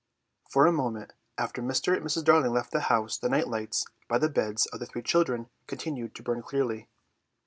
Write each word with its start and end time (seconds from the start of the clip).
For 0.49 0.65
a 0.65 0.71
moment 0.71 1.13
after 1.37 1.61
Mr. 1.61 1.95
and 1.95 2.03
Mrs. 2.03 2.23
Darling 2.23 2.53
left 2.53 2.71
the 2.71 2.79
house 2.89 3.19
the 3.19 3.29
night 3.29 3.47
lights 3.47 3.85
by 4.07 4.17
the 4.17 4.29
beds 4.29 4.65
of 4.65 4.79
the 4.79 4.87
three 4.87 5.03
children 5.03 5.47
continued 5.67 6.15
to 6.15 6.23
burn 6.23 6.41
clearly. 6.41 6.87